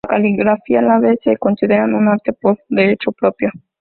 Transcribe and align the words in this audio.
La 0.03 0.15
caligrafía 0.15 0.79
árabe 0.79 1.19
se 1.23 1.37
considera 1.37 1.85
un 1.85 2.07
arte 2.07 2.33
por 2.33 2.57
derecho 2.69 3.11
propio. 3.11 3.51